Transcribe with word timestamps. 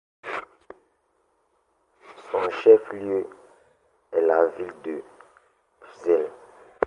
Son 2.31 2.49
chef-lieu 2.63 3.29
est 4.13 4.21
la 4.21 4.47
ville 4.47 4.73
de 4.83 5.03
Plzeň. 5.79 6.25